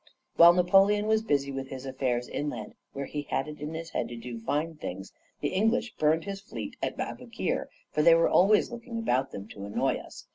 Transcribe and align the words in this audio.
Well, 0.35 0.49
while 0.51 0.63
Napoleon 0.63 1.05
was 1.05 1.21
busy 1.21 1.51
with 1.51 1.67
his 1.67 1.85
affairs 1.85 2.27
inland 2.27 2.73
where 2.91 3.05
he 3.05 3.21
had 3.29 3.47
it 3.47 3.59
in 3.61 3.71
his 3.75 3.91
head 3.91 4.07
to 4.09 4.15
do 4.15 4.39
fine 4.39 4.73
things 4.77 5.13
the 5.41 5.49
English 5.49 5.93
burned 5.93 6.23
his 6.23 6.41
fleet 6.41 6.75
at 6.81 6.97
Aboukir; 6.97 7.67
for 7.91 8.01
they 8.01 8.15
were 8.15 8.27
always 8.27 8.71
looking 8.71 8.97
about 8.97 9.31
them 9.31 9.47
to 9.49 9.63
annoy 9.65 9.97
us. 9.99 10.25